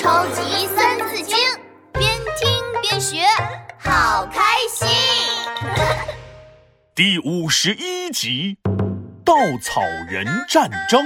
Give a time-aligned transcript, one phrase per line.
[0.00, 1.36] 超级三字经，
[1.92, 2.48] 边听
[2.80, 3.18] 边学，
[3.78, 4.42] 好开
[4.72, 4.88] 心。
[6.94, 8.56] 第五十一集：
[9.22, 11.04] 稻草人战争。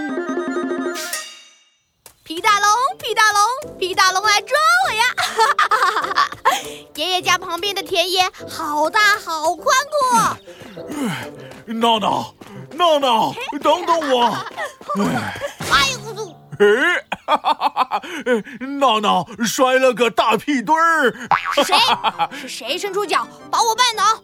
[2.22, 5.02] 皮大龙，皮大龙，皮大龙来抓我呀！
[5.16, 6.52] 哈哈哈哈哈！
[6.94, 10.38] 爷爷家旁边的田野好大好宽阔。
[11.66, 12.32] 闹闹，
[12.70, 14.38] 闹闹，等等我！
[15.72, 15.98] 哎呦！
[16.60, 16.64] 哎！
[18.78, 21.12] 闹闹摔了个大屁墩儿。
[21.54, 21.76] 是谁？
[22.32, 24.22] 是谁伸出脚把我绊倒？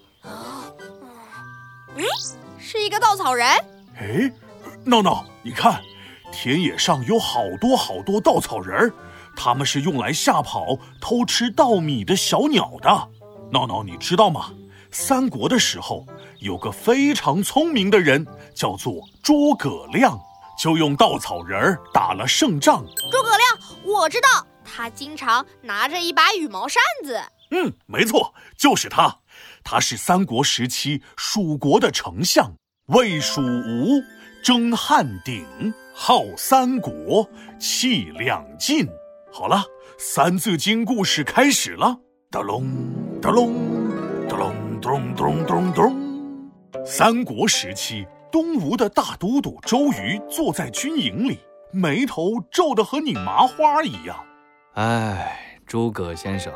[1.96, 2.04] 嗯，
[2.58, 3.46] 是一个稻草人。
[3.98, 4.32] 哎，
[4.84, 5.80] 闹闹，你看，
[6.32, 8.92] 田野上有好多好多稻草人儿，
[9.36, 13.08] 他们是用来吓跑偷吃稻米的小鸟的。
[13.50, 14.52] 闹闹，你知道吗？
[14.92, 16.06] 三国的时候，
[16.40, 20.18] 有个非常聪明的人，叫做诸葛亮。
[20.60, 22.84] 就用稻草人儿打了胜仗。
[23.10, 27.18] 诸葛亮，我知道，他经常拿着一把羽毛扇子。
[27.50, 29.16] 嗯，没错，就是他。
[29.64, 32.52] 他是三国时期蜀国的丞相，
[32.88, 34.02] 魏蜀吴，
[34.44, 35.44] 争汉鼎，
[35.94, 37.26] 号三国，
[37.58, 38.86] 气两晋。
[39.32, 39.56] 好了，
[39.98, 41.96] 《三字经》故事开始了。
[42.30, 42.66] 哒隆
[43.22, 43.54] 哒隆
[44.28, 45.96] 哒隆咚咚咚咚。
[46.84, 48.06] 三国时期。
[48.30, 51.40] 东吴的大都督周瑜坐在军营里，
[51.72, 54.24] 眉头皱得和拧麻花一样。
[54.74, 56.52] 哎，诸葛先生，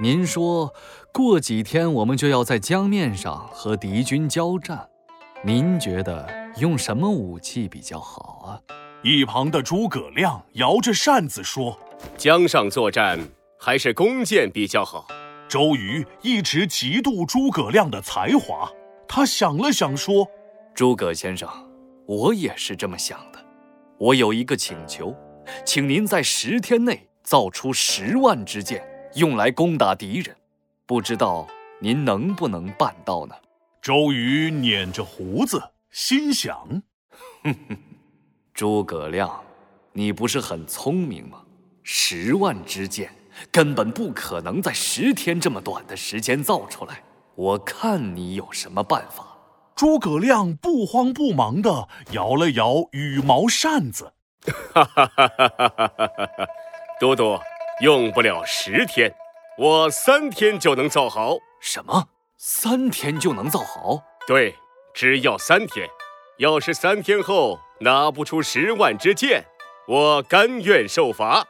[0.00, 0.72] 您说
[1.12, 4.88] 过几天我们就要在江面上和敌军交战，
[5.42, 8.60] 您觉得用什么武器比较好啊？
[9.02, 11.78] 一旁的诸葛亮摇着扇子说
[12.16, 13.18] ：“江上作战
[13.58, 15.06] 还是弓箭比较好。”
[15.46, 18.70] 周瑜一直嫉妒诸葛亮的才华，
[19.06, 20.26] 他想了想说。
[20.74, 21.48] 诸葛先生，
[22.04, 23.38] 我也是这么想的。
[23.96, 25.14] 我有一个请求，
[25.64, 30.34] 请您在十天内造出十万支箭，用来攻打敌人。
[30.84, 31.46] 不知道
[31.80, 33.34] 您能不能办到呢？
[33.80, 35.62] 周瑜捻着胡子，
[35.92, 36.66] 心想：
[37.44, 37.76] 哼哼，
[38.52, 39.44] 诸葛亮，
[39.92, 41.40] 你不是很聪明吗？
[41.84, 43.14] 十万支箭
[43.52, 47.00] 根本不可能在十天这么短的时间造出来。
[47.36, 49.33] 我看你有什么办法。
[49.76, 54.12] 诸葛亮不慌不忙地摇了摇羽毛扇子，
[54.72, 56.46] 哈哈哈哈哈哈！
[57.00, 57.36] 都督，
[57.80, 59.12] 用不了十天，
[59.58, 61.38] 我三天就能造好。
[61.60, 62.06] 什么？
[62.36, 64.00] 三天就能造好？
[64.28, 64.54] 对，
[64.94, 65.88] 只要三天。
[66.38, 69.44] 要是三天后拿不出十万支箭，
[69.88, 71.44] 我甘愿受罚。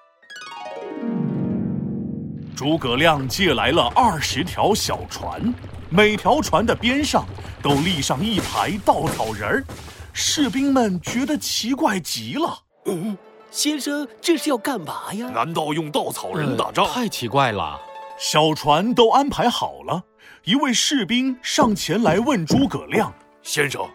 [2.56, 5.52] 诸葛亮借来了二十条小船。
[5.97, 7.25] 每条船的边上
[7.62, 9.65] 都立上一排稻草人儿，
[10.12, 12.59] 士兵们觉得奇怪极了。
[12.87, 13.16] 嗯，
[13.53, 15.28] 先生这是要干嘛呀？
[15.28, 16.84] 难道用稻草人打仗？
[16.88, 17.81] 太奇怪了。
[18.19, 20.03] 小船都安排好了，
[20.43, 23.88] 一位士兵上前来问诸葛亮：“先生，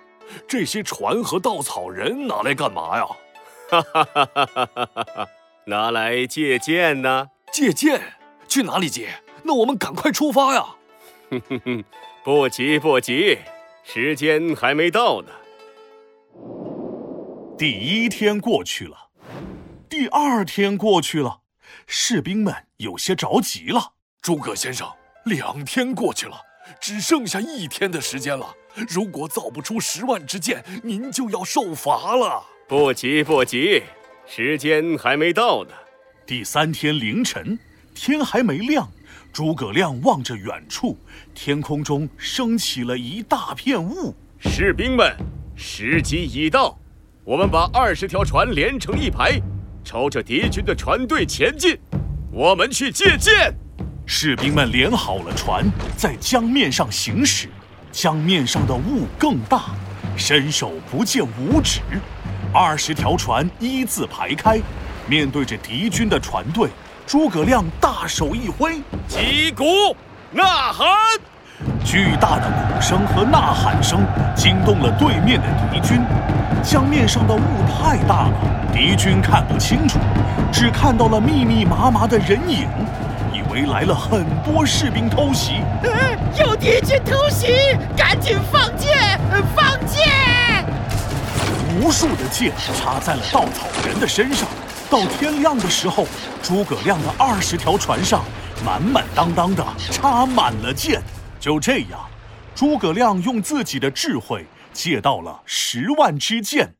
[0.47, 3.05] 这些船和稻草人拿来干嘛呀
[3.69, 5.27] ？”“哈哈哈哈哈哈！
[5.65, 7.27] 拿来借箭呢。
[7.51, 8.01] 借箭？
[8.47, 9.21] 去哪里借？
[9.43, 10.65] 那我们赶快出发呀！”
[11.29, 11.83] 哼哼哼，
[12.23, 13.37] 不急不急，
[13.83, 15.27] 时间还没到呢。
[17.57, 19.09] 第一天过去了，
[19.87, 21.41] 第二天过去了，
[21.85, 23.93] 士兵们有些着急了。
[24.21, 24.91] 诸葛先生，
[25.25, 26.41] 两天过去了，
[26.81, 28.55] 只剩下一天的时间了。
[28.87, 32.43] 如果造不出十万支箭，您就要受罚了。
[32.67, 33.83] 不急不急，
[34.25, 35.71] 时间还没到呢。
[36.25, 37.59] 第三天凌晨，
[37.93, 38.89] 天还没亮。
[39.31, 40.97] 诸葛亮望着远处，
[41.33, 44.13] 天空中升起了一大片雾。
[44.39, 45.15] 士兵们，
[45.55, 46.77] 时机已到，
[47.23, 49.39] 我们把二十条船连成一排，
[49.83, 51.77] 朝着敌军的船队前进。
[52.31, 53.53] 我们去借箭。
[54.05, 55.65] 士兵们连好了船，
[55.95, 57.47] 在江面上行驶。
[57.91, 59.75] 江面上的雾更大，
[60.17, 61.81] 伸手不见五指。
[62.53, 64.59] 二十条船一字排开，
[65.07, 66.69] 面对着敌军的船队。
[67.09, 69.65] 诸葛亮大手一挥，击鼓
[70.31, 70.87] 呐喊，
[71.83, 75.99] 巨大的鼓声和呐喊声惊动了对面的敌军。
[76.61, 78.33] 江面上的雾太大了，
[78.71, 79.97] 敌军看不清楚，
[80.53, 82.67] 只看到了密密麻麻的人影，
[83.33, 85.63] 以为来了很多士兵偷袭。
[86.37, 89.19] 有敌军偷袭，赶紧放箭！
[89.55, 90.63] 放箭！
[91.81, 94.47] 无数的箭插在了稻草人的身上。
[94.89, 96.07] 到天亮的时候，
[96.41, 98.25] 诸葛亮的二十条船上
[98.65, 100.99] 满满当当的插满了箭。
[101.39, 102.09] 就这样，
[102.55, 106.73] 诸葛亮用自己的智慧借到了十万支箭。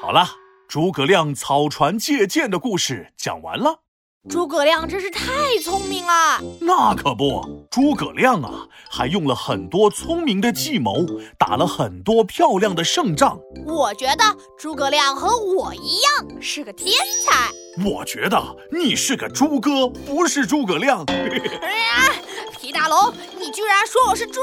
[0.00, 0.26] 好了，
[0.66, 3.85] 诸葛亮草船借箭的故事讲完了。
[4.28, 5.22] 诸葛亮真是太
[5.62, 6.40] 聪明了。
[6.60, 11.06] 那可不，诸葛亮啊，还用了很多聪明的计谋，
[11.38, 13.38] 打了很多漂亮的胜仗。
[13.64, 14.24] 我觉得
[14.58, 16.92] 诸葛亮和我一样是个天
[17.24, 17.50] 才。
[17.84, 18.42] 我觉得
[18.72, 21.04] 你是个猪哥，不是诸葛亮。
[21.06, 22.12] 哎呀
[22.58, 24.40] 皮大龙，你居然说我是猪，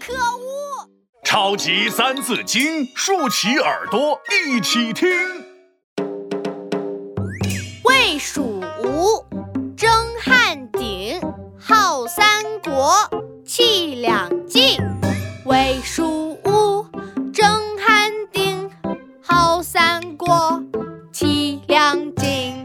[0.00, 0.88] 可恶！
[1.22, 5.08] 超级三字经，竖起耳朵一起听。
[7.84, 8.57] 魏蜀
[12.88, 12.94] 国，
[13.44, 14.78] 气两晋。
[15.44, 16.86] 魏蜀吴，
[17.34, 17.46] 争
[17.78, 18.70] 汉鼎，
[19.20, 20.58] 号三国，
[21.12, 22.64] 气两晋。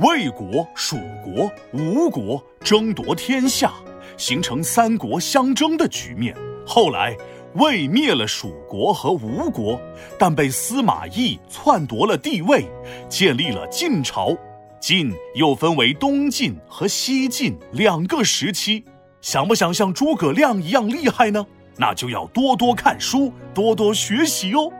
[0.00, 3.72] 魏国、蜀国、吴国争夺天下，
[4.18, 6.36] 形成三国相争的局面。
[6.66, 7.16] 后来，
[7.54, 9.80] 魏灭了蜀国和吴国，
[10.18, 12.66] 但被司马懿篡夺了帝位，
[13.08, 14.36] 建立了晋朝。
[14.80, 18.84] 晋又分为东晋和西晋两个时期。
[19.20, 21.44] 想不想像诸葛亮一样厉害呢？
[21.76, 24.72] 那就要多多看书，多多学习哦。